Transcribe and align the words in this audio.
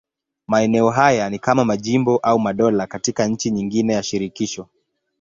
Maeneo 0.47 0.89
haya 0.89 1.29
ni 1.29 1.39
kama 1.39 1.65
majimbo 1.65 2.17
au 2.17 2.39
madola 2.39 2.87
katika 2.87 3.27
nchi 3.27 3.51
nyingine 3.51 3.93
ya 3.93 4.03
shirikisho. 4.03 4.67